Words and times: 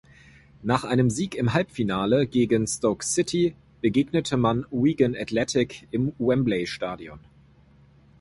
Nach 0.63 0.83
einem 0.83 1.11
Sieg 1.11 1.35
im 1.35 1.53
Halbfinale 1.53 2.25
gegen 2.25 2.65
Stoke 2.65 3.05
City 3.05 3.53
begegnete 3.81 4.35
man 4.35 4.65
Wigan 4.71 5.15
Athletic 5.15 5.87
im 5.91 6.11
Wembley-Stadion. 6.17 7.19